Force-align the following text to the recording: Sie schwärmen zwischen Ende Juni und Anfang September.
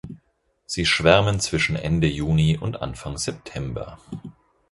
Sie 0.65 0.87
schwärmen 0.87 1.39
zwischen 1.39 1.75
Ende 1.75 2.07
Juni 2.07 2.57
und 2.59 2.81
Anfang 2.81 3.19
September. 3.19 3.99